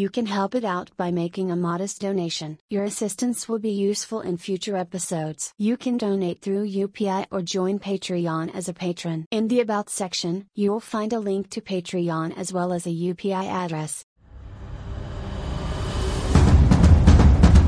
you 0.00 0.08
can 0.08 0.26
help 0.26 0.54
it 0.54 0.64
out 0.64 0.90
by 0.96 1.10
making 1.10 1.50
a 1.50 1.56
modest 1.56 2.00
donation. 2.00 2.52
Your 2.70 2.84
assistance 2.84 3.48
will 3.48 3.58
be 3.58 3.70
useful 3.70 4.20
in 4.22 4.36
future 4.38 4.76
episodes. 4.76 5.48
You 5.58 5.76
can 5.76 5.98
donate 5.98 6.40
through 6.40 6.62
UPI 6.74 7.26
or 7.30 7.42
join 7.44 7.78
Patreon 7.78 8.54
as 8.54 8.70
a 8.70 8.72
patron. 8.74 9.26
In 9.30 9.48
the 9.48 9.60
About 9.60 9.90
section, 9.90 10.38
you 10.54 10.70
will 10.72 10.86
find 10.92 11.12
a 11.12 11.20
link 11.20 11.50
to 11.50 11.60
Patreon 11.62 12.32
as 12.36 12.52
well 12.52 12.72
as 12.72 12.86
a 12.86 12.94
UPI 13.08 13.44
address. 13.64 14.04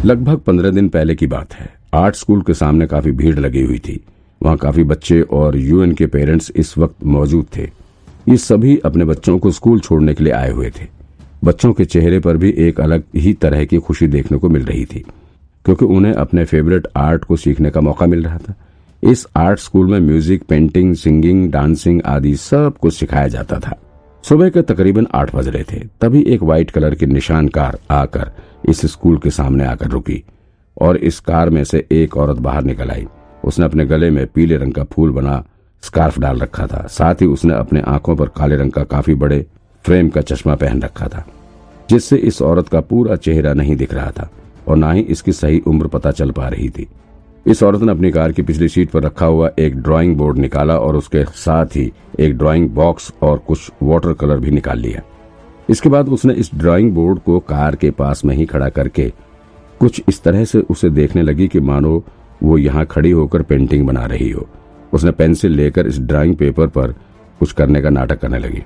लगभग 0.04 0.38
पंद्रह 0.46 0.70
दिन 0.70 0.88
पहले 0.88 1.14
की 1.14 1.26
बात 1.26 1.52
है 1.54 1.68
art 1.94 2.14
school 2.16 2.40
के 2.42 2.54
सामने 2.54 2.86
काफ़ी 2.86 3.10
भीड़ 3.20 3.38
लगी 3.38 3.62
हुई 3.64 3.78
थी 3.88 4.00
वहाँ 4.42 4.56
काफ़ी 4.58 4.84
बच्चे 4.94 5.20
और 5.40 5.56
यूएन 5.58 5.92
के 5.94 6.06
पेरेंट्स 6.16 6.50
इस 6.64 6.76
वक्त 6.78 7.04
मौजूद 7.18 7.46
थे 7.56 7.68
ये 8.28 8.36
सभी 8.38 8.76
अपने 8.84 9.04
बच्चों 9.04 9.38
को 9.38 9.50
स्कूल 9.50 9.80
छोड़ने 9.80 10.14
के 10.14 10.24
लिए 10.24 10.32
आए 10.32 10.50
हुए 10.50 10.70
थे 10.80 10.88
बच्चों 11.42 11.72
के 11.72 11.84
चेहरे 11.84 12.18
पर 12.20 12.36
भी 12.36 12.50
एक 12.58 12.80
अलग 12.80 13.04
ही 13.16 13.32
तरह 13.34 13.64
की 13.64 13.78
खुशी 13.78 14.06
देखने 14.08 14.38
को 14.38 14.48
मिल 14.48 14.64
रही 14.64 14.84
थी, 14.84 15.04
क्योंकि 15.64 15.84
उन्हें 15.86 16.12
अपने 16.14 16.44
फेवरेट 16.44 16.86
आर्ट 16.96 17.24
को 17.24 17.36
सीखने 17.36 17.70
का 17.70 17.80
मौका 17.80 18.06
मिल 18.06 18.24
रहा 18.24 18.38
था। 18.38 18.54
इस 19.02 19.26
आर्ट 19.36 19.58
स्कूल 19.58 19.86
में 19.86 19.98
म्यूज़िक 20.00 20.42
पेंटिंग 20.42 20.94
सिंगिंग 20.94 21.50
डांसिंग 21.52 22.00
आदि 22.06 22.34
सब 22.36 22.76
कुछ 22.80 22.94
सिखाया 22.94 23.28
जाता 23.28 23.58
था। 23.58 23.76
सुबह 24.24 24.48
के 24.48 24.62
तकरीबन 24.62 25.06
आठ 25.14 25.34
बज 25.34 25.48
रहे 25.48 25.64
थे, 25.64 25.78
तभी 26.00 26.22
एक 26.24 26.42
व्हाइट 26.42 26.70
कलर 26.70 26.94
की 26.94 27.06
निशान 27.06 27.48
कार 27.48 27.78
आकर 27.90 28.30
इस 28.64 28.84
स्कूल 28.86 29.16
के 29.18 29.30
सामने 29.30 29.64
आकर 29.64 29.88
रुकी 29.88 30.22
और 30.76 30.96
इस 30.98 31.18
कार 31.20 31.50
में 31.50 31.62
से 31.64 31.84
एक 31.92 32.16
औरत 32.16 32.36
बाहर 32.38 32.64
निकल 32.64 32.90
आई। 32.90 33.06
उसने 33.44 33.64
अपने 33.64 33.84
गले 33.86 34.10
में 34.10 34.26
पीले 34.26 34.56
रंग 34.56 34.72
का 34.72 34.84
फूल 34.84 35.10
बना 35.10 35.42
स्कार्फ 35.82 36.18
डाल 36.18 36.38
रखा 36.38 36.66
था। 36.66 36.86
साथ 36.88 37.14
ही 37.14 37.26
उसने 37.26 37.54
अपने 37.54 37.80
आँखों 37.82 38.16
पर 38.16 38.28
काले 38.28 38.56
रंग 38.56 38.72
का 38.72 38.84
काफ़ी 38.86 39.14
बड़े 39.14 39.44
फ्रेम 39.84 40.08
का 40.08 40.20
चश्मा 40.20 40.54
पहन 40.54 40.82
रखा 40.82 41.06
था, 41.08 41.24
जिससे 41.90 42.16
इस 42.18 42.40
औरत 42.42 42.68
का 42.68 42.80
पूरा 42.82 43.16
चेहरा 43.16 43.52
नहीं 43.54 43.76
दिख 43.76 43.94
रहा 43.94 44.10
था 44.10 44.28
और 44.68 44.76
ना 44.76 44.90
ही 44.92 45.00
इसकी 45.02 45.32
सही 45.32 45.60
उम्र 45.60 45.86
पता 45.88 46.10
चल 46.10 46.30
पा 46.30 46.48
रही 46.48 46.68
थी। 46.68 46.86
इस 47.46 47.62
औरत 47.62 47.82
ने 47.82 47.92
अपनी 47.92 48.10
कार 48.10 48.32
की 48.32 48.42
पिछली 48.42 48.68
सीट 48.68 48.90
पर 48.90 49.02
रखा 49.02 49.26
हुआ 49.26 49.50
एक 49.58 49.76
ड्राइंग 49.76 50.16
बोर्ड 50.16 50.38
निकाला 50.38 50.76
और 50.78 50.96
उसके 50.96 51.24
साथ 51.36 51.76
ही 51.76 51.90
एक 52.18 52.36
ड्राइंग 52.38 52.68
बॉक्स 52.70 53.12
और 53.22 53.38
कुछ 53.38 53.70
वाटर 53.82 54.12
कलर 54.12 54.38
भी 54.38 54.50
निकाल 54.50 54.78
लिया। 54.78 55.02
इसके 55.68 55.88
बाद 55.88 56.08
उसने 56.08 56.34
इस 56.34 56.50
ड्राइंग 56.54 56.92
बोर्ड 56.94 57.18
को 57.18 57.38
कार 57.40 57.76
के 57.76 57.90
पास 57.92 58.24
में 58.24 58.34
ही 58.36 58.46
खड़ा 58.46 58.68
करके 58.68 59.12
कुछ 59.80 60.02
इस 60.08 60.22
तरह 60.22 60.44
से 60.44 60.58
उसे 60.70 60.90
देखने 60.90 61.22
लगी 61.22 61.48
कि 61.48 61.60
मानो 61.60 62.02
वो 62.42 62.58
यहाँ 62.58 62.84
खड़ी 62.86 63.10
होकर 63.10 63.42
पेंटिंग 63.42 63.86
बना 63.86 64.04
रही 64.06 64.30
हो। 64.30 64.46
उसने 64.92 65.10
पेंसिल 65.12 65.52
लेकर 65.52 65.86
इस 65.86 65.98
ड्राइंग 66.00 66.36
पेपर 66.36 66.66
पर 66.68 66.92
कुछ 67.40 67.52
करने 67.52 67.82
का 67.82 67.90
नाटक 67.90 68.20
करने 68.20 68.38
लगी। 68.38 68.62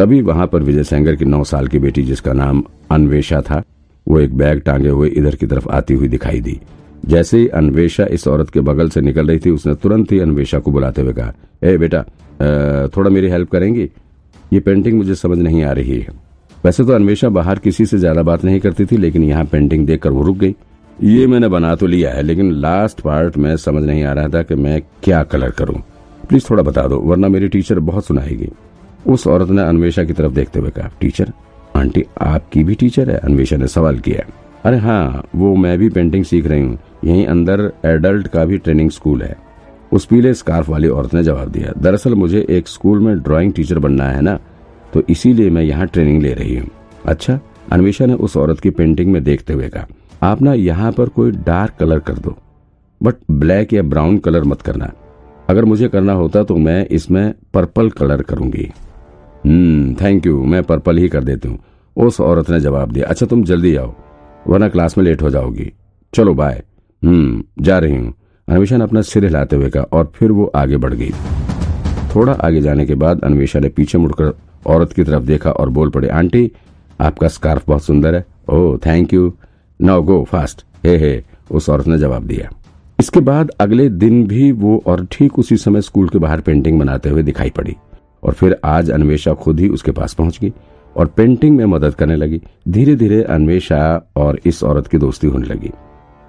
तभी 0.00 0.20
वहाँ 0.22 0.46
पर 0.46 0.62
विजय 0.62 0.84
सेंगर 0.84 1.16
की 1.16 1.24
नौ 1.24 1.42
साल 1.44 1.66
की 1.68 1.78
बेटी, 1.78 2.02
जिसका 2.02 2.32
नाम 2.32 2.62
अन्वेषा 2.90 3.40
था, 3.40 3.62
वो 4.06 4.20
एक 4.20 4.36
बैग 4.36 4.60
टांगे 4.60 4.88
हुए 4.88 5.08
इधर 5.10 5.34
की 5.36 5.46
तरफ़ 5.46 5.68
आती 5.70 5.94
हुई 5.94 6.08
दिखाई 6.08 6.40
दी। 6.40 6.58
जैसे 7.06 7.38
ही 7.38 7.48
अन्वेषा 7.50 8.04
इस 8.06 8.26
औरत 8.28 8.50
के 8.50 8.60
बगल 8.60 8.88
से 8.90 9.00
निकल 9.00 9.26
रही 9.26 9.38
थी, 9.38 9.50
उसने 9.50 9.74
तुरंत 9.74 10.12
ही 10.12 10.18
अन्वेषा 10.20 10.58
को 10.58 10.70
बुलाते 10.70 11.02
हुए 11.02 11.12
कहा, 11.12 11.32
ए 11.64 11.76
बेटा 11.78 12.02
थोड़ा 12.88 13.10
मेरी 13.10 13.28
हेल्प 13.28 13.50
करेंगी? 13.50 13.88
ये 14.52 14.60
पेंटिंग 14.60 14.96
मुझे 14.98 15.14
समझ 15.14 15.38
नहीं 15.38 15.62
आ 15.64 15.72
रही 15.72 15.98
है। 15.98 16.14
वैसे 16.64 16.84
तो 16.84 16.92
अन्वेषा 16.92 17.28
बाहर 17.30 17.58
किसी 17.58 17.86
से 17.86 17.98
ज़्यादा 17.98 18.22
बात 18.22 18.44
नहीं 18.44 18.60
करती 18.60 18.86
थी, 18.86 18.96
लेकिन 18.96 19.24
यहाँ 19.24 19.44
पेंटिंग 19.44 19.86
देखकर 19.86 20.10
वो 20.10 20.22
रुक 20.22 20.36
गई। 20.36 20.54
ये 20.98 21.26
मैंने 21.26 21.48
बना 21.48 21.74
तो 21.74 21.86
लिया 21.86 22.12
है, 22.12 22.22
लेकिन 22.22 22.52
लास्ट 22.52 23.00
पार्ट 23.00 23.36
में 23.36 23.56
समझ 23.58 23.82
नहीं 23.84 24.04
आ 24.04 24.12
रहा 24.12 24.28
था 24.28 24.42
कि 24.42 24.54
मैं 24.54 24.80
क्या 25.02 25.22
कलर 25.24 25.50
करूँ। 25.52 25.82
प्लीज़ 26.28 26.50
थोड़ा 26.50 26.62
बता 26.62 26.88
दो, 26.88 27.00
वरना 27.00 27.28
मेरी 27.28 27.48
टीचर 27.48 27.78
बहुत 27.82 28.06
सुनाएगी। 28.06 28.48
उस 29.06 29.26
औरत 29.26 29.50
ने 29.50 29.62
अन्वेषा 29.62 30.04
की 30.04 30.12
तरफ़ 30.12 30.32
देखते 30.32 30.60
हुए 30.60 30.70
कहा, 30.70 30.90
टीचर, 31.00 31.32
आंटी 31.76 32.04
आपकी 32.22 32.64
भी 32.64 32.74
टीचर 32.74 33.10
है, 33.10 33.16
अन्वेषा 33.18 33.56
ने 33.56 33.66
सवाल 33.68 33.98
किया 33.98 34.24
अरे 34.64 34.76
हाँ 34.78 35.22
वो 35.34 35.54
मैं 35.56 35.76
भी 35.78 35.88
पेंटिंग 35.88 36.24
सीख 36.24 36.46
रही 36.46 36.62
हूँ, 36.62 36.78
यहीं 37.04 37.26
अंदर 37.26 37.60
एडल्ट 37.86 38.26
का 38.28 38.44
भी 38.44 38.58
ट्रेनिंग 38.58 38.90
स्कूल 38.90 39.22
है। 39.22 39.36
उस 39.92 40.04
पीले 40.06 40.32
स्कार्फ 40.34 40.68
वाली 40.68 40.88
औरत 40.88 41.14
ने 41.14 41.22
जवाब 41.24 41.48
दिया, 41.48 41.72
दरअसल 41.78 42.14
मुझे 42.14 42.44
एक 42.48 42.68
स्कूल 42.68 42.98
में 43.00 43.18
ड्राइंग 43.18 43.52
टीचर 43.52 43.78
बनना 43.78 44.04
है 44.04 44.20
ना 44.20 44.38
तो 44.92 45.02
इसीलिए 45.10 45.50
मैं 45.50 45.62
यहाँ 45.62 45.86
ट्रेनिंग 45.86 46.22
ले 46.22 46.32
रही 46.34 46.56
हूँ। 46.56 46.68
अच्छा? 47.04 47.38
अन्वेषा 47.72 48.06
ने 48.06 48.14
उस 48.14 48.36
औरत 48.36 48.60
की 48.60 48.70
पेंटिंग 48.70 49.12
में 49.12 49.22
देखते 49.24 49.52
हुए 49.52 49.68
कहा, 49.68 49.86
आप 50.22 50.42
ना 50.42 50.54
यहाँ 50.54 50.92
पर 50.92 51.08
कोई 51.08 51.30
डार्क 51.30 51.74
कलर 51.80 51.98
कर 52.00 52.14
दो, 52.14 52.36
बट 53.00 53.14
ब्लैक 53.30 53.72
या 53.72 53.82
ब्राउन 53.84 54.18
कलर 54.18 54.44
मत 54.44 54.62
करना। 54.62 54.92
अगर 55.48 55.64
मुझे 55.64 55.88
करना 55.88 56.12
होता 56.12 56.42
तो 56.42 56.56
मैं 56.58 56.84
इसमें 56.88 57.32
पर्पल 57.54 57.90
कलर 57.90 58.22
करूँगी। 58.22 58.70
हम्म 59.44 59.94
थैंक 59.94 60.26
यू 60.26 60.42
मैं 60.44 60.62
पर्पल 60.62 60.98
ही 60.98 61.08
कर 61.08 61.24
देती 61.24 61.48
हूँ। 61.48 61.58
उस 61.96 62.20
औरत 62.20 62.50
ने 62.50 62.60
जवाब 62.60 62.92
दिया 62.92 63.06
अच्छा 63.06 63.26
तुम 63.26 63.42
जल्दी 63.44 63.74
आओ, 63.76 63.94
वरना 64.48 64.68
क्लास 64.68 64.96
में 64.98 65.04
लेट 65.04 65.22
हो 65.22 65.30
जाओगी। 65.30 65.72
चलो 66.12 66.34
बाय 66.34 66.62
हम्म 67.02 67.42
जा 67.62 67.78
रही 67.78 67.96
हूँ। 67.96 68.12
अन्वेषा 68.48 68.76
ने 68.76 68.84
अपना 68.84 69.02
सिर 69.02 69.24
हिलाते 69.24 69.56
हुए 69.56 69.70
कहा 69.70 69.82
और 69.92 70.10
फिर 70.14 70.32
वो 70.32 70.44
आगे 70.56 70.76
बढ़ 70.76 70.94
गई। 70.94 71.10
थोड़ा 72.14 72.32
आगे 72.34 72.60
जाने 72.60 72.86
के 72.86 72.94
बाद 72.94 73.24
अन्वेषा 73.24 73.58
ने 73.58 73.68
पीछे 73.68 73.98
मुड़कर 73.98 74.32
औरत 74.66 74.92
की 74.92 75.04
तरफ़ 75.04 75.24
देखा 75.24 75.50
और 75.50 75.68
बोल 75.68 75.90
पड़े, 75.90 76.08
आंटी, 76.08 76.50
आपका 77.00 77.28
स्कार्फ 77.28 77.66
बहुत 77.66 77.84
सुंदर 77.84 78.14
है। 78.14 78.24
ओह 78.48 78.76
thank 78.86 79.12
you 79.14 79.32
now 79.80 80.02
go 80.02 80.22
fast 80.24 80.64
hey 80.86 80.96
hey 80.98 81.22
उस 81.50 81.68
औरत 81.70 81.86
ने 81.86 81.98
जवाब 81.98 82.22
दिया। 82.22 82.50
इसके 83.00 83.20
बाद 83.20 83.50
अगले 83.60 83.88
दिन 83.88 84.26
भी 84.26 84.50
वो 84.52 84.82
और 84.86 85.06
ठीक 85.12 85.38
उसी 85.38 85.56
समय 85.56 85.80
स्कूल 85.80 86.08
के 86.08 86.18
बाहर 86.18 86.40
पेंटिंग 86.40 86.78
बनाते 86.80 87.08
हुए 87.08 87.22
दिखाई 87.22 87.50
पड़ी। 87.50 87.76
और 88.22 88.32
फिर 88.32 88.56
आज 88.64 88.90
अन्वेषा 88.90 89.34
खुद 89.34 89.60
ही 89.60 89.68
उसके 89.68 89.92
पास 89.92 90.14
पहुँच 90.14 90.38
गई 90.40 90.52
और 90.96 91.06
पेंटिंग 91.08 91.56
में 91.56 91.64
मदद 91.66 91.94
करने 91.94 92.16
लगी। 92.16 92.40
धीरे 92.68 92.94
धीरे 92.96 93.22
अन्वेषा 93.24 93.80
और 94.16 94.40
इस 94.46 94.62
औरत 94.64 94.86
की 94.86 94.98
दोस्ती 94.98 95.26
होने 95.26 95.46
लगी। 95.46 95.70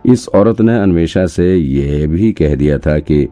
इस 0.05 0.27
औरत 0.29 0.61
ने 0.61 0.77
अन्वेषा 0.79 1.25
से 1.27 1.55
यह 1.55 2.07
भी 2.07 2.31
कह 2.33 2.55
दिया 2.55 2.77
था 2.77 2.97
कि 2.99 3.27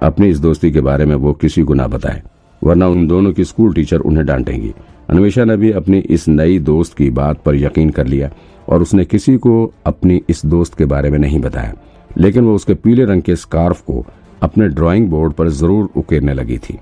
अपनी 0.00 0.28
इस 0.28 0.38
दोस्ती 0.38 0.70
के 0.72 0.80
बारे 0.80 1.04
में 1.04 1.14
वो 1.16 1.32
किसी 1.34 1.62
को 1.62 1.74
ना 1.74 1.86
बताए, 1.88 2.22
वरना 2.62 2.88
उन 2.88 3.06
दोनों 3.06 3.32
की 3.32 3.44
स्कूल 3.44 3.74
टीचर 3.74 4.00
उन्हें 4.00 4.26
डांटेंगी। 4.26 4.72
अन्वेषा 5.10 5.44
ने 5.44 5.56
भी 5.56 5.70
अपनी 5.72 5.98
इस 5.98 6.28
नई 6.28 6.58
दोस्त 6.60 6.96
की 6.96 7.10
बात 7.12 7.42
पर 7.42 7.54
यकीन 7.56 7.90
कर 7.90 8.06
लिया 8.06 8.30
और 8.68 8.82
उसने 8.82 9.04
किसी 9.04 9.36
को 9.36 9.72
अपनी 9.86 10.20
इस 10.30 10.44
दोस्त 10.46 10.74
के 10.74 10.84
बारे 10.86 11.10
में 11.10 11.18
नहीं 11.18 11.40
बताया, 11.40 11.74
लेकिन 12.18 12.44
वो 12.44 12.54
उसके 12.54 12.74
पीले 12.74 13.04
रंग 13.04 13.22
के 13.22 13.36
स्कार्फ 13.36 13.80
को 13.82 14.04
अपने 14.42 14.68
ड्राइंग 14.68 15.08
बोर्ड 15.08 15.32
पर 15.32 15.48
ज़रूर 15.50 15.88
उकेरने 15.96 16.34
लगी 16.34 16.58
थी। 16.58 16.78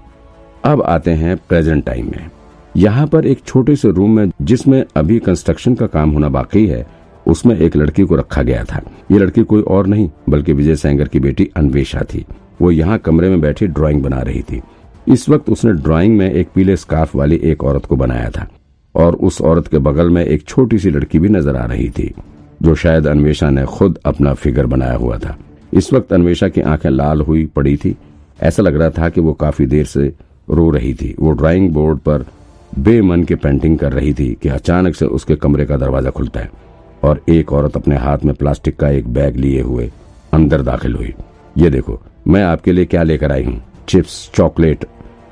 अब 0.64 0.82
आते 0.82 1.10
हैं 1.10 1.36
प्रेजेंट 1.48 1.84
टाइम 1.84 2.06
में। 2.06 2.30
यहाँ 2.74 3.06
पर 3.06 3.26
एक 3.26 3.40
छोटे 3.46 3.76
से 3.76 3.90
रूम 3.90 4.16
में 4.16 4.30
जिसमें 4.42 4.84
अभी 4.96 5.18
कंस्ट्रक्शन 5.18 5.74
का 5.74 5.86
काम 5.86 6.10
होना 6.10 6.28
बाकी 6.28 6.66
है, 6.66 6.86
उसमें 7.26 7.56
एक 7.56 7.76
लड़की 7.76 8.02
को 8.02 8.16
रखा 8.16 8.42
गया 8.42 8.64
था। 8.64 8.80
ये 9.10 9.18
लड़की 9.18 9.42
कोई 9.42 9.62
और 9.62 9.86
नहीं, 9.86 10.08
बल्कि 10.28 10.52
विजय 10.52 10.76
सेंगर 10.76 11.08
की 11.08 11.20
बेटी 11.20 11.50
अन्वेषा 11.56 12.02
थी। 12.04 12.24
वो 12.62 12.70
यहाँ 12.70 12.98
कमरे 12.98 13.28
में 13.28 13.40
बैठी 13.40 13.66
ड्राइंग 13.66 14.02
बना 14.02 14.20
रही 14.20 14.42
थी। 14.42 14.60
इस 15.08 15.28
वक्त 15.28 15.50
उसने 15.50 15.72
ड्राइंग 15.72 16.16
में 16.18 16.30
एक 16.30 16.48
पीले 16.54 16.76
स्कार्फ 16.76 17.14
वाली 17.16 17.40
एक 17.42 17.64
औरत 17.64 17.86
को 17.86 17.96
बनाया 17.96 18.30
था, 18.30 18.46
और 18.94 19.14
उस 19.14 19.40
औरत 19.40 19.68
के 19.68 19.78
बगल 19.78 20.10
में 20.10 20.24
एक 20.24 20.44
छोटी 20.44 20.78
सी 20.78 20.90
लड़की 20.90 21.18
भी 21.18 21.28
नज़र 21.28 21.56
आ 21.56 21.64
रही 21.64 21.88
थी, 21.88 22.12
जो 22.62 22.74
शायद 22.74 23.06
अन्वेषा 23.06 23.50
ने 23.50 23.64
खुद 23.66 23.98
अपना 24.06 24.34
फिगर 24.34 24.66
बनाया 24.66 24.94
हुआ 24.94 25.18
था। 25.18 25.36
इस 25.72 25.92
वक्त 25.92 26.12
अन्वेषा 26.12 26.48
की 26.48 26.60
आँखें 26.60 26.90
लाल 26.90 27.20
हुई 27.20 27.44
पड़ी 27.46 27.76
थी। 27.76 27.96
ऐसा 28.40 28.62
लग 28.62 28.76
रहा 28.76 28.90
था 28.90 29.08
कि 29.08 29.20
वो 29.20 29.32
काफ़ी 29.34 29.66
देर 29.66 29.84
से 29.84 30.12
रो 30.50 30.68
रही 30.70 30.92
थी। 30.94 31.14
वो 31.20 31.30
ड्राइंग 31.32 31.70
बोर्ड 31.70 31.98
पर 31.98 32.24
बेमन 32.78 33.24
के 33.24 33.34
पेंटिंग 33.34 33.78
कर 33.78 33.92
रही 33.92 34.12
थी 34.14 34.36
कि 34.42 34.48
अचानक 34.48 34.94
से 34.94 35.06
उसके 35.06 35.36
कमरे 35.36 35.66
का 35.66 35.76
दरवाज़ा 35.76 36.10
खुलता 36.10 36.40
है 36.40 36.50
और 37.02 37.22
एक 37.28 37.52
औरत 37.52 37.76
अपने 37.76 37.96
हाथ 37.96 38.24
में 38.24 38.34
प्लास्टिक 38.34 38.76
का 38.76 38.88
एक 38.88 39.08
बैग 39.08 39.36
लिए 39.36 39.60
हुए 39.60 39.90
अंदर 40.32 40.62
दाखिल 40.62 40.94
हुई। 40.94 41.14
ये 41.58 41.70
देखो, 41.70 42.00
मैं 42.28 42.42
आपके 42.44 42.72
लिए 42.72 42.84
क्या 42.84 43.02
लेकर 43.02 43.32
आई 43.32 43.44
हूँ? 43.44 43.62
चिप्स, 43.88 44.30
चॉकलेट 44.34 44.84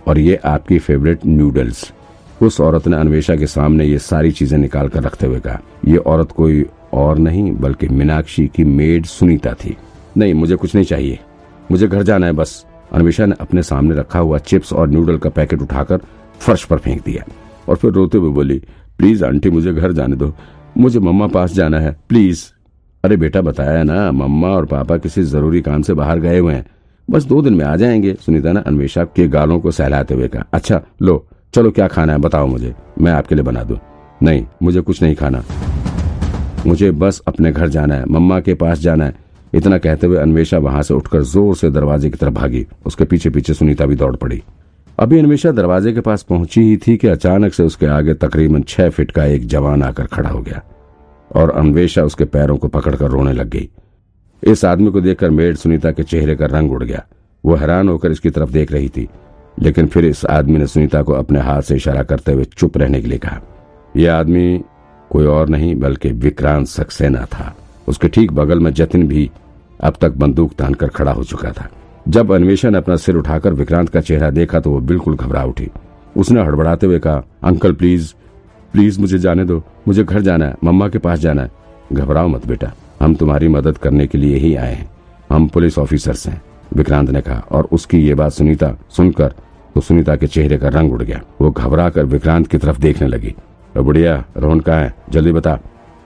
और 0.09 0.19
ये 0.19 0.37
आपकी 0.45 0.79
फेवरेट 0.79 1.27
नूडल्स 1.27 1.93
उस 2.43 2.61
औरत 2.61 2.87
ने 2.89 2.97
अन्वेषा 2.97 3.37
के 3.37 3.47
सामने 3.47 3.85
ये 3.85 3.99
सारी 3.99 4.31
चीज़ें 4.33 4.59
निकाल 4.59 4.89
कर 4.89 5.03
रखते 5.03 5.27
हुए 5.27 5.39
कहा, 5.41 5.61
ये 5.89 5.97
औरत 5.97 6.33
कोई 6.33 6.65
और 6.93 7.19
नहीं, 7.19 7.53
बल्कि 7.53 7.89
मीनाक्षी 7.89 8.47
की 8.47 8.65
मेड 8.65 9.07
सुनीता 9.07 9.53
थी। 9.55 9.77
नहीं, 10.17 10.35
मुझे 10.35 10.57
कुछ 10.57 10.75
नहीं 10.75 10.85
चाहिए। 10.85 11.19
मुझे 11.71 11.89
घर 11.89 12.03
जाना 12.03 12.27
है 12.27 12.33
बस। 12.33 12.65
अन्वेषा 12.93 13.27
ने 13.27 13.35
अपने 13.41 13.63
सामने 13.63 13.95
रखा 13.95 14.19
हुआ 14.19 14.39
चिप्स 14.39 14.73
और 14.73 14.89
नूडल 14.89 15.19
का 15.19 15.31
पैकेट 15.31 15.63
उठाकर 15.63 16.01
फर्श 16.41 16.65
पर 16.65 16.79
फेंक 16.79 17.05
दिया 17.05 17.25
और 17.69 17.77
फिर 17.77 17.91
रोते 17.91 18.19
हुए 18.19 18.31
बोली, 18.31 18.63
प्लीज़ 18.99 19.25
आंटी, 19.25 19.51
मुझे 19.51 19.73
घर 19.73 19.93
जाने 19.93 20.17
दो। 20.17 20.35
मुझे 20.79 21.01
मम्मा 21.01 21.27
पास 21.27 21.53
जाना 21.53 21.79
है, 21.79 21.97
प्लीज़। 22.09 22.45
अरे 23.05 23.17
बेटा, 23.17 23.41
बताया 23.41 23.83
ना, 23.83 24.13
मम्मा 24.13 24.49
और 24.49 24.67
पापा 24.67 24.97
किसी 24.97 25.23
ज़रूरी 25.23 25.61
काम 25.61 25.83
से 25.83 25.95
बाहर 25.95 26.19
गए 26.19 26.39
हुए 26.39 26.55
हैं। 26.55 26.67
बस 27.11 27.25
दो 27.25 27.43
दिन 27.43 27.55
में 27.55 27.65
आ 27.65 27.77
जाएँगे। 27.77 28.15
सुनीता 28.15 28.53
ने 28.53 28.61
अन्वेषा 28.61 29.05
के 29.05 29.29
गालों 29.29 29.61
को 29.61 29.71
सहलाते 29.71 30.15
हुए 30.15 30.29
कहा 30.29 30.45
अच्छा 30.53 30.83
लो, 31.03 31.27
चलो, 31.55 31.71
क्या 31.71 31.89
खाना 31.89 32.13
है 32.13 32.19
बताओ 32.19 32.47
मुझे। 32.47 32.75
मैं 33.01 33.13
आपके 33.13 33.35
लिए 33.35 33.45
बना 33.45 33.63
दू। 33.63 33.79
नहीं, 34.23 34.47
मुझे 34.63 34.81
कुछ 34.81 35.03
नहीं 35.03 35.15
खाना। 35.15 35.45
मुझे 36.67 36.91
बस 36.91 37.23
अपने 37.29 37.53
घर 37.53 37.69
जाना 37.69 37.95
है, 37.95 38.05
मम्मा 38.05 38.41
के 38.41 38.55
पास 38.55 38.79
जाना 38.79 39.05
है। 39.05 39.26
इतना 39.57 39.79
कहते 39.79 40.07
हुए 40.07 40.19
अन्वेषा 40.19 40.59
वहाँ 40.59 40.83
से 40.83 40.95
उठकर 40.95 41.23
ज़ोर 41.25 41.57
से 41.57 41.71
दरवाजे 41.71 42.11
की 42.11 42.17
तरफ़ 42.17 42.33
भागी। 42.35 42.67
उसके 42.87 43.05
पीछे 43.05 43.31
पीछे 43.31 43.55
सुनीता 43.55 43.87
भी 43.87 43.97
दौड़ 43.97 44.15
पड़ी। 44.17 44.43
अभी 44.99 45.19
अन्वेषा 45.19 45.51
दरवाजे 45.53 45.93
के 45.93 46.01
पास 46.01 46.23
पहुँची 46.23 46.63
ही 46.63 46.77
थी 46.79 46.97
कि 46.97 47.09
अचानक 47.09 47.55
से 47.55 47.63
उसके 47.63 47.87
आगे 47.89 48.15
तकरीबन 48.17 48.63
छह 48.63 48.89
फीट 48.91 49.11
का 49.11 49.25
एक 49.25 49.47
जवान 49.47 49.83
आकर 49.83 50.07
खड़ा 50.07 50.29
हो 50.31 50.41
गया 50.41 50.63
और 51.31 51.51
अन्वेषा 51.53 52.03
उसके 52.03 52.25
पैरों 52.27 52.57
को 52.57 52.69
पकड़कर 52.69 53.11
रोने 53.11 53.33
लग 53.33 53.49
गई। 53.51 53.69
इस 54.43 54.65
आदमी 54.65 54.91
को 54.91 55.01
देखकर 55.01 55.31
मेड 55.31 55.57
सुनीता 55.57 55.91
के 55.91 56.03
चेहरे 56.05 56.37
का 56.37 56.47
रंग 56.49 56.73
उड़ 56.73 56.83
गया। 56.85 57.05
वो 57.45 57.55
हैरान 57.55 57.89
होकर 57.89 58.11
इसकी 58.11 58.31
तरफ़ 58.31 58.51
देख 58.51 58.73
रही 58.73 58.89
थी, 58.89 59.09
लेकिन 59.57 59.87
फिर 59.87 60.05
इस 60.05 60.25
आदमी 60.27 60.59
ने 60.59 60.67
सुनीता 60.67 61.03
को 61.03 61.13
अपने 61.15 61.41
हाथ 61.41 61.63
से 61.63 61.77
इशारा 61.77 62.03
करते 62.03 62.33
हुए 62.33 62.45
चुप 62.47 62.77
रहने 62.79 63.01
के 63.01 63.09
लिए 63.09 63.19
कहा, 63.19 63.41
यह 63.95 64.15
आदमी 64.15 64.61
कोई 65.11 65.27
और 65.27 65.49
नहीं, 65.49 65.75
बल्कि 65.77 66.09
विक्रांत 66.11 66.67
सक्सेना 66.69 67.25
था। 67.27 67.55
उसके 67.89 68.09
ठीक 68.09 68.33
बगल 68.33 68.61
में 68.61 68.73
जतिन 68.73 69.07
भी 69.09 69.31
अब 69.81 69.95
तक 70.01 70.13
बंदूक 70.13 70.53
तानकर 70.53 70.89
खड़ा 70.89 71.13
हो 71.13 71.25
चुका 71.25 71.51
था। 71.53 71.69
जब 72.09 72.33
अन्वेषण 72.33 72.71
ने 72.71 72.79
अपना 72.79 72.97
सिर 72.97 73.17
उठाकर 73.17 73.53
विक्रांत 73.53 73.89
का 73.89 74.01
चेहरा 74.01 74.31
देखा 74.31 74.61
तो 74.61 74.71
वो 74.71 74.81
बिल्कुल 74.81 75.17
घबरा 75.17 75.45
उठी। 75.45 75.69
उसने 76.17 76.43
हड़बड़ाते 76.43 76.87
हुए 76.87 76.99
कहा, 76.99 77.23
अंकल, 77.43 77.73
प्लीज़ 77.73 78.13
प्लीज़ 78.73 79.01
मुझे 79.01 79.19
जाने 79.19 79.45
दो। 79.45 79.63
मुझे 79.89 80.05
घर 80.05 80.21
जाना 80.21 80.45
है, 80.45 80.55
मम्मा 80.65 80.89
के 80.89 80.99
पास 80.99 81.19
जाना 81.19 81.43
है। 81.43 81.51
घबराओ 81.93 82.29
मत 82.29 82.47
बेटा, 82.47 82.73
हम 83.01 83.15
तुम्हारी 83.15 83.49
मदद 83.49 83.79
करने 83.79 84.07
के 84.07 84.19
लिए 84.19 84.37
ही 84.37 84.55
आए 84.55 84.75
हैं। 84.75 84.91
हम 85.31 85.47
पुलिस 85.49 85.79
ऑफिसर्स 85.79 86.27
हैं, 86.27 86.41
विक्रांत 86.75 87.11
ने 87.11 87.21
कहा, 87.21 87.45
और 87.51 87.69
उसकी 87.73 87.99
ये 87.99 88.15
बात 88.15 88.33
सुनीता 88.33 88.73
सुनकर 88.91 89.35
तो 89.75 89.81
सुनीता 89.81 90.17
के 90.17 90.27
चेहरे 90.27 90.57
का 90.59 90.69
रंग 90.69 90.93
उड़ 90.93 91.03
गया। 91.03 91.21
वो 91.41 91.51
घबरा 91.51 91.89
कर 91.91 92.05
विक्रांत 92.05 92.47
की 92.47 92.59
तरफ़ 92.59 92.81
देखने 92.81 93.09
लगी। 93.09 93.35
बुढ़िया, 93.77 94.25
रोहन 94.37 94.61
कहा 94.61 94.79
है? 94.79 94.95
जल्दी 95.11 95.33
बता। 95.33 95.59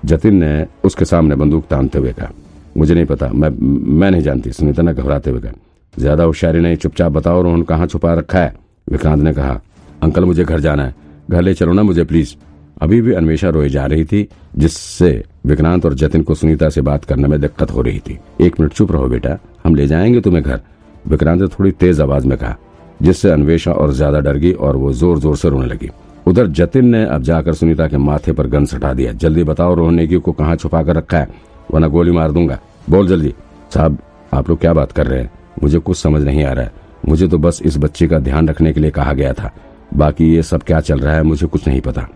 जतिन 0.04 0.34
ने 0.34 0.66
उसके 0.84 1.04
सामने 1.04 1.34
बंदूक 1.34 1.66
तानते 1.66 1.98
हुए 1.98 2.12
कहा 2.12 2.30
मुझे 2.76 2.94
नहीं 2.94 3.06
पता, 3.06 3.28
मैं 3.28 3.50
मैं 3.98 4.10
नहीं 4.10 4.22
जानती, 4.22 4.52
सुनीता 4.52 4.82
ने 4.82 4.94
घबराते 4.94 5.30
हुए 5.30 5.40
कहा। 5.40 5.52
ज़्यादा 5.94 6.24
होशियारी 6.24 6.60
नहीं, 6.60 6.76
चुपचाप 6.76 7.12
बताओ 7.12 7.42
रोहन 7.42 7.62
कहाँ 7.62 7.86
छुपा 7.86 8.14
रखा 8.14 8.38
है? 8.38 8.54
विक्रांत 8.86 9.22
ने 9.22 9.32
कहा, 9.32 9.60
अंकल 10.02 10.24
मुझे 10.24 10.44
घर 10.44 10.60
जाना 10.60 10.84
है। 10.84 10.94
घर 11.30 11.42
ले 11.42 11.54
चलो 11.54 11.72
ना 11.72 11.82
मुझे 11.82 12.04
प्लीज़ 12.04 12.34
अभी 12.82 13.00
भी 13.02 13.12
अन्वेषा 13.12 13.48
रोई 13.48 13.68
जा 13.68 13.86
रही 13.86 14.04
थी, 14.04 14.28
जिससे 14.56 15.10
विक्रांत 15.46 15.84
और 15.86 15.94
जतिन 15.94 16.22
को 16.22 16.34
सुनीता 16.34 16.68
से 16.68 16.80
बात 16.80 17.04
करने 17.04 17.28
में 17.28 17.40
दिक्कत 17.40 17.70
हो 17.70 17.82
रही 17.82 17.98
थी। 17.98 18.18
एक 18.40 18.60
मिनट 18.60 18.72
चुप 18.72 18.92
रहो 18.92 19.08
बेटा, 19.08 19.36
हम 19.64 19.74
ले 19.74 19.86
जाएँगे 19.86 20.20
तुम्हें 20.20 20.42
घर। 20.44 20.60
विक्रांत 21.08 21.40
ने 21.40 21.48
थोड़ी 21.48 21.70
तेज 21.70 22.00
आवाज़ 22.00 22.26
में 22.26 22.36
कहा, 22.38 22.56
जिससे 23.02 23.30
अन्वेषा 23.30 23.72
और 23.72 23.92
ज़्यादा 23.92 24.20
डर 24.20 24.36
गई 24.36 24.52
और 24.52 24.76
वो 24.76 24.92
ज़ोर 24.92 25.18
ज़ोर 25.18 25.36
से 25.36 25.48
रोने 25.48 25.66
लगी। 25.66 25.90
उधर 26.26 26.46
जतिन 26.46 26.86
ने 26.86 27.04
अब 27.04 27.22
जाकर 27.22 27.54
सुनीता 27.54 27.86
के 27.88 27.96
माथे 27.96 28.32
पर 28.32 28.46
गन 28.46 28.64
सटा 28.64 28.92
दिया। 28.94 29.12
जल्दी 29.12 29.44
बताओ 29.44 29.74
रोहन 29.74 29.94
नेगी 29.94 30.16
को 30.16 30.32
कहाँ 30.32 30.56
छुपा 30.56 30.82
कर 30.82 30.96
रखा 30.96 31.18
है। 31.18 31.28
वरना 31.70 31.86
गोली 31.86 32.10
मार 32.10 32.32
दूँगा। 32.32 32.58
बोल 32.90 33.08
जल्दी। 33.08 33.34
साहब, 33.74 33.98
आप 34.34 34.48
लोग 34.48 34.58
क्या 34.60 34.72
बात 34.72 34.92
कर 34.92 35.06
रहे 35.06 35.20
हैं? 35.20 35.30
मुझे 35.62 35.78
कुछ 35.78 35.98
समझ 35.98 36.22
नहीं 36.22 36.44
आ 36.44 36.52
रहा 36.52 36.64
है। 36.64 36.72
मुझे 37.08 37.28
तो 37.28 37.38
बस 37.38 37.60
इस 37.64 37.78
बच्चे 37.78 38.06
का 38.06 38.18
ध्यान 38.18 38.48
रखने 38.48 38.72
के 38.72 38.80
लिए 38.80 38.90
कहा 38.90 39.12
गया 39.12 39.32
था। 39.32 39.50
बाकी 39.94 40.34
ये 40.34 40.42
सब 40.42 40.62
क्या 40.62 40.80
चल 40.80 40.98
रहा 40.98 41.14
है, 41.14 41.22
मुझे 41.22 41.46
कुछ 41.46 41.68
नहीं 41.68 41.80
पता। 41.80 42.08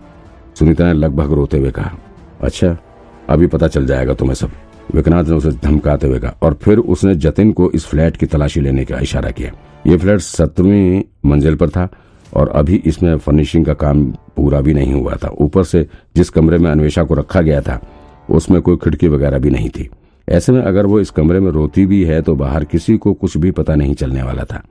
सुनीता 0.58 0.84
ने 0.84 0.92
लगभग 0.92 1.32
रोते 1.32 1.58
हुए 1.58 1.70
कहा 1.70 1.92
अच्छा 2.40 2.76
अभी 3.28 3.46
पता 3.46 3.68
चल 3.68 3.86
जाएगा 3.86 4.14
तुम्हें 4.14 4.34
सब। 4.34 4.50
विक्रांत 4.94 5.28
ने 5.28 5.34
उसे 5.34 5.50
धमकाते 5.50 6.06
हुए 6.06 6.18
कहा, 6.18 6.34
और 6.42 6.54
फिर 6.54 6.78
उसने 6.78 7.14
जतिन 7.14 7.52
को 7.52 7.70
इस 7.70 7.86
फ्लैट 7.86 8.16
की 8.16 8.26
तलाशी 8.26 8.60
लेने 8.60 8.84
का 8.84 8.98
इशारा 8.98 9.30
किया। 9.30 9.52
ये 9.86 9.96
फ्लैट 9.96 10.20
सत्रहवीं 10.20 11.02
मंजिल 11.26 11.56
पर 11.56 11.68
था, 11.68 11.88
और 12.36 12.48
अभी 12.48 12.82
इसमें 12.84 13.16
फर्निशिंग 13.18 13.66
का 13.66 13.74
काम 13.74 14.04
पूरा 14.36 14.60
भी 14.60 14.74
नहीं 14.74 14.92
हुआ 14.94 15.14
था। 15.14 15.30
ऊपर 15.40 15.64
से 15.64 15.86
जिस 16.16 16.30
कमरे 16.30 16.58
में 16.58 16.70
अन्वेषा 16.70 17.02
को 17.02 17.14
रखा 17.14 17.40
गया 17.40 17.60
था 17.60 17.80
उसमें 18.28 18.60
कोई 18.62 18.76
खिड़की 18.76 19.08
वगैरह 19.08 19.38
भी 19.38 19.50
नहीं 19.50 19.68
थी। 19.68 19.88
ऐसे 20.28 20.52
में 20.52 20.60
अगर 20.62 20.86
वो 20.86 21.00
इस 21.00 21.10
कमरे 21.10 21.40
में 21.40 21.50
रोती 21.52 21.84
भी 21.86 22.02
है 22.04 22.20
तो 22.22 22.34
बाहर 22.36 22.64
किसी 22.64 22.96
को 22.96 23.12
कुछ 23.14 23.36
भी 23.36 23.50
पता 23.50 23.74
नहीं 23.74 23.94
चलने 23.94 24.22
वाला 24.22 24.44
था। 24.44 24.62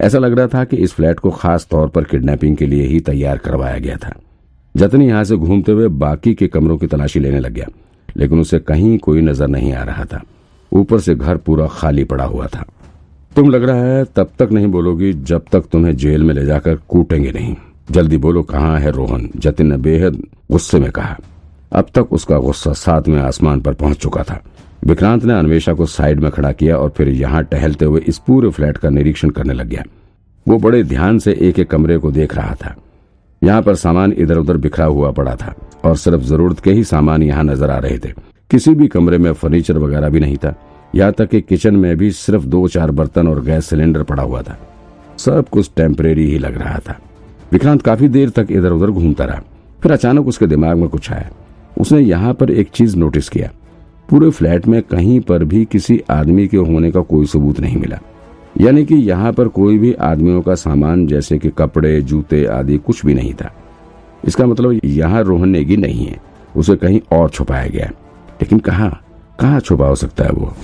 ऐसा 0.00 0.18
लग 0.18 0.38
रहा 0.38 0.46
था 0.48 0.64
कि 0.64 0.76
इस 0.76 0.92
फ्लैट 0.92 1.18
को 1.20 1.30
खास 1.30 1.66
तौर 1.70 1.88
पर 1.88 2.04
किडनैपिंग 2.04 2.56
के 2.56 2.66
लिए 2.66 2.86
ही 2.86 3.00
तैयार 3.00 3.38
करवाया 3.38 3.78
गया 3.78 3.96
था। 3.96 4.12
जतन 4.74 5.02
यहाँ 5.02 5.24
से 5.24 5.36
घूमते 5.36 5.72
हुए 5.72 5.88
बाकी 5.88 6.34
के 6.34 6.48
कमरों 6.48 6.76
की 6.78 6.86
तलाशी 6.86 7.20
लेने 7.20 7.40
लग 7.40 7.52
गया, 7.52 7.66
लेकिन 8.16 8.40
उसे 8.40 8.58
कहीं 8.60 8.98
कोई 8.98 9.20
नज़र 9.20 9.48
नहीं 9.48 9.72
आ 9.72 9.82
रहा 9.84 10.04
था। 10.04 10.22
ऊपर 10.72 11.00
से 11.00 11.14
घर 11.14 11.36
पूरा 11.36 11.66
खाली 11.70 12.04
पड़ा 12.04 12.24
हुआ 12.24 12.46
था। 12.46 12.64
तुम 13.36 13.50
लग 13.50 13.64
रहा 13.64 13.84
है 13.84 14.04
तब 14.16 14.30
तक 14.38 14.52
नहीं 14.52 14.66
बोलोगी 14.66 15.12
जब 15.12 15.44
तक 15.52 15.64
तुम्हें 15.72 15.96
जेल 15.96 16.24
में 16.24 16.34
ले 16.34 16.44
जाकर 16.46 16.76
कूटेंगे 16.88 17.32
नहीं। 17.32 17.54
जल्दी 17.90 18.16
बोलो 18.16 18.42
कहाँ 18.42 18.78
है 18.80 18.90
रोहन, 18.90 19.28
जतिन 19.36 19.66
ने 19.66 19.76
बेहद 19.78 20.22
गुस्से 20.50 20.78
में 20.78 20.90
कहा। 20.90 21.18
अब 21.72 21.86
तक 21.94 22.12
उसका 22.12 22.38
गुस्सा 22.38 22.72
सातवें 22.74 23.20
आसमान 23.20 23.60
पर 23.60 23.74
पहुँच 23.74 23.96
चुका 23.96 24.22
था। 24.22 24.40
विक्रांत 24.86 25.24
ने 25.24 25.32
अन्वेषा 25.34 25.72
को 25.72 25.86
साइड 25.86 26.20
में 26.20 26.30
खड़ा 26.30 26.52
किया 26.52 26.76
और 26.76 26.88
फिर 26.88 27.08
यहाँ 27.08 27.42
टहलते 27.44 27.84
हुए 27.84 28.00
इस 28.02 28.18
पूरे 28.18 28.50
फ्लैट 28.50 28.78
का 28.78 28.90
निरीक्षण 28.90 29.30
करने 29.30 29.54
लग 29.54 29.66
गया। 29.66 29.82
वो 30.46 30.58
बड़े 30.58 30.82
ध्यान 30.84 31.18
से 31.18 31.32
एक 31.40 31.58
एक 31.58 31.70
कमरे 31.70 31.98
को 31.98 32.10
देख 32.12 32.34
रहा 32.34 32.54
था। 32.54 32.74
यहाँ 33.42 33.62
पर 33.62 33.74
सामान 33.76 34.12
इधर 34.14 34.38
उधर 34.38 34.56
बिखरा 34.56 34.84
हुआ 34.86 35.10
पड़ा 35.12 35.34
था 35.36 35.54
और 35.84 35.96
सिर्फ़ 35.96 36.22
ज़रूरत 36.22 36.60
के 36.60 36.72
ही 36.72 36.84
सामान 36.84 37.22
यहाँ 37.22 37.44
नज़र 37.44 37.70
आ 37.70 37.78
रहे 37.78 37.98
थे। 37.98 38.12
किसी 38.50 38.74
भी 38.74 38.88
कमरे 38.88 39.18
में 39.18 39.32
फर्नीचर 39.32 39.78
वगैरह 39.78 40.08
भी 40.08 40.20
नहीं 40.20 40.36
था, 40.36 40.54
यहाँ 40.94 41.12
तक 41.12 41.28
कि 41.28 41.40
किचन 41.40 41.76
में 41.76 41.96
भी 41.96 42.10
सिर्फ़ 42.12 42.44
दो 42.44 42.66
चार 42.68 42.90
बर्तन 42.90 43.28
और 43.28 43.42
गैस 43.44 43.66
सिलेंडर 43.66 44.02
पड़ा 44.02 44.22
हुआ 44.22 44.42
था। 44.42 44.58
सब 45.18 45.48
कुछ 45.48 45.70
टेम्परेरी 45.76 46.24
ही 46.26 46.38
लग 46.38 46.56
रहा 46.58 46.78
था। 46.78 46.98
विक्रांत 47.52 47.82
काफ़ी 47.82 48.08
देर 48.08 48.30
तक 48.30 48.46
इधर 48.50 48.72
उधर 48.72 48.90
घूमता 48.90 49.24
रहा, 49.24 49.40
फिर 49.82 49.92
अचानक 49.92 50.26
उसके 50.26 50.46
दिमाग 50.46 50.76
में 50.76 50.88
कुछ 50.88 51.10
आया। 51.12 51.30
उसने 51.78 52.00
यहाँ 52.00 52.34
पर 52.34 52.50
एक 52.50 52.68
चीज़ 52.68 52.96
नोटिस 52.96 53.28
किया। 53.28 53.50
पूरे 54.10 54.30
फ्लैट 54.30 54.66
में 54.66 54.82
कहीं 54.82 55.20
पर 55.20 55.44
भी 55.44 55.64
किसी 55.64 56.02
आदमी 56.10 56.48
के 56.48 56.56
होने 56.56 56.90
का 56.90 57.00
कोई 57.00 57.26
सबूत 57.26 57.60
नहीं 57.60 57.76
मिला। 57.76 57.98
यानी 58.58 58.84
कि 58.84 58.94
यहाँ 58.94 59.32
पर 59.32 59.48
कोई 59.48 59.78
भी 59.78 59.92
आदमियों 59.92 60.42
का 60.42 60.54
सामान 60.54 61.06
जैसे 61.06 61.38
कि 61.38 61.48
कपड़े, 61.48 62.02
जूते 62.02 62.44
आदि 62.44 62.78
कुछ 62.78 63.06
भी 63.06 63.14
नहीं 63.14 63.34
था। 63.34 63.54
इसका 64.24 64.46
मतलब 64.46 64.80
यहाँ 64.84 65.22
रोहन 65.22 65.48
नेगी 65.48 65.76
नहीं 65.76 66.06
है। 66.06 66.20
उसे 66.56 66.76
कहीं 66.76 67.00
और 67.12 67.30
छुपाया 67.30 67.66
गया। 67.66 67.86
लेकिन 68.42 68.58
कहा? 68.58 69.00
कहाँ 69.40 69.60
छुपा 69.60 69.86
हो 69.86 69.94
सकता 69.94 70.24
है 70.24 70.30
वो? 70.30 70.54